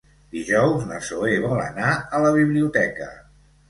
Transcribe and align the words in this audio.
Dijous 0.37 0.87
na 0.93 0.97
Zoè 1.11 1.37
vol 1.45 1.63
anar 1.69 1.95
a 2.01 2.25
la 2.27 2.35
biblioteca. 2.43 3.17